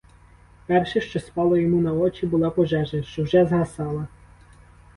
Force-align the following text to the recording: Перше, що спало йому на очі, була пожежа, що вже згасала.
Перше, 0.67 1.01
що 1.01 1.19
спало 1.19 1.57
йому 1.57 1.81
на 1.81 1.93
очі, 1.93 2.25
була 2.25 2.49
пожежа, 2.49 3.03
що 3.03 3.23
вже 3.23 3.45
згасала. 3.45 4.07